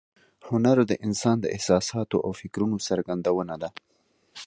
هنر 0.49 0.77
د 0.89 0.93
انسان 1.05 1.37
د 1.41 1.45
احساساتو 1.55 2.17
او 2.25 2.31
فکرونو 2.41 2.77
څرګندونه 2.87 3.55
ده 3.61 3.69